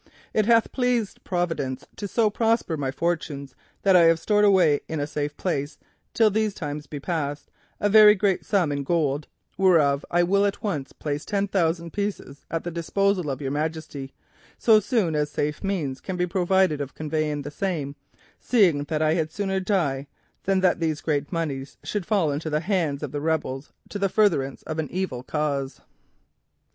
It 0.33 0.47
hath 0.47 0.71
pleased 0.71 1.23
Providence 1.23 1.85
to 1.97 2.07
so 2.07 2.31
prosper 2.31 2.75
my 2.75 2.89
fortunes 2.89 3.53
that 3.83 3.95
I 3.95 4.05
have 4.05 4.17
stored 4.19 4.45
away 4.45 4.79
in 4.87 4.99
a 4.99 5.05
safe 5.05 5.37
place, 5.37 5.77
till 6.15 6.31
these 6.31 6.55
times 6.55 6.87
be 6.87 6.99
past, 6.99 7.51
a 7.79 7.87
very 7.87 8.15
great 8.15 8.43
sum 8.43 8.71
in 8.71 8.83
gold, 8.83 9.27
whereof 9.59 10.03
I 10.09 10.23
will 10.23 10.43
at 10.47 10.63
once 10.63 10.91
place 10.91 11.23
ten 11.23 11.47
thousand 11.47 11.93
pieces 11.93 12.47
at 12.49 12.63
the 12.63 12.71
disposal 12.71 13.29
of 13.29 13.41
your 13.41 13.51
Majesty, 13.51 14.11
so 14.57 14.79
soon 14.79 15.13
as 15.15 15.29
a 15.29 15.33
safe 15.33 15.63
means 15.63 16.01
can 16.01 16.17
be 16.17 16.25
provided 16.25 16.81
of 16.81 16.95
conveying 16.95 17.43
the 17.43 17.51
same, 17.51 17.95
seeing 18.39 18.85
that 18.85 19.03
I 19.03 19.13
had 19.13 19.31
sooner 19.31 19.59
die 19.59 20.07
than 20.45 20.61
that 20.61 20.79
these 20.79 21.01
great 21.01 21.31
moneys 21.31 21.77
should 21.83 22.07
fall 22.07 22.31
into 22.31 22.49
the 22.49 22.61
hands 22.61 23.03
of 23.03 23.13
rebels 23.13 23.71
to 23.89 23.99
the 23.99 24.09
furtherance 24.09 24.63
of 24.63 24.79
a 24.79 24.81
wicked 24.81 25.27
cause. 25.27 25.79